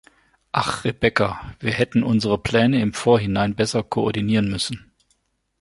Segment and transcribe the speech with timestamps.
[0.51, 4.91] Ach Rebekka, wir hätten unsere Pläne im Vorhinein besser koordinieren müssen.